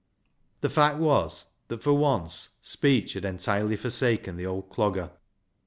[0.61, 5.11] The fact was that, for once, speech had entirely forsaken the old Clogger.